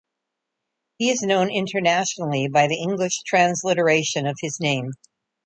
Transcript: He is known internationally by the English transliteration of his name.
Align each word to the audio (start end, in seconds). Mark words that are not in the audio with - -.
He 0.97 1.11
is 1.11 1.21
known 1.21 1.51
internationally 1.51 2.47
by 2.47 2.65
the 2.65 2.81
English 2.81 3.21
transliteration 3.21 4.25
of 4.25 4.35
his 4.41 4.59
name. 4.59 4.93